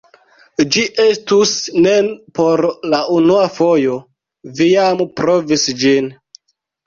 Ĝi 0.75 0.83
estus 1.01 1.51
ne 1.87 1.91
por 2.39 2.63
la 2.93 3.01
unua 3.17 3.43
fojo, 3.57 3.99
vi 4.61 4.69
jam 4.73 5.03
provis 5.21 5.67
ĝin! 5.83 6.09